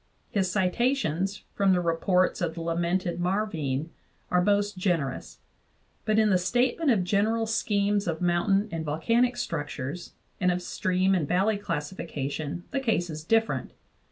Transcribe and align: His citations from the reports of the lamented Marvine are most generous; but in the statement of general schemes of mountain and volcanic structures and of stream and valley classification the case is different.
His 0.31 0.51
citations 0.51 1.43
from 1.53 1.73
the 1.73 1.79
reports 1.79 2.41
of 2.41 2.55
the 2.55 2.61
lamented 2.61 3.19
Marvine 3.19 3.89
are 4.31 4.41
most 4.41 4.75
generous; 4.75 5.37
but 6.05 6.17
in 6.17 6.31
the 6.31 6.39
statement 6.39 6.89
of 6.89 7.03
general 7.03 7.45
schemes 7.45 8.07
of 8.07 8.19
mountain 8.19 8.67
and 8.71 8.83
volcanic 8.83 9.37
structures 9.37 10.13
and 10.39 10.51
of 10.51 10.63
stream 10.63 11.13
and 11.13 11.27
valley 11.27 11.57
classification 11.59 12.63
the 12.71 12.79
case 12.79 13.11
is 13.11 13.23
different. 13.23 13.73